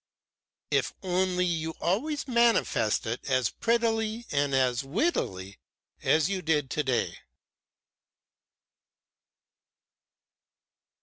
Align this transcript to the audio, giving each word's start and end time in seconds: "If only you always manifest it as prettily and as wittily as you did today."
"If 0.71 0.93
only 1.03 1.45
you 1.45 1.75
always 1.79 2.27
manifest 2.27 3.05
it 3.05 3.23
as 3.29 3.51
prettily 3.51 4.25
and 4.31 4.55
as 4.55 4.83
wittily 4.83 5.59
as 6.01 6.27
you 6.27 6.41
did 6.41 6.71
today." 6.71 7.19